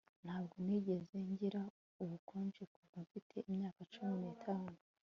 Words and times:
Ntabwo 0.25 0.55
nigeze 0.65 1.17
ngira 1.29 1.61
ubukonje 2.03 2.63
kuva 2.75 2.97
mfite 3.05 3.35
imyaka 3.49 3.81
cumi 3.93 4.13
nitanu 4.23 4.71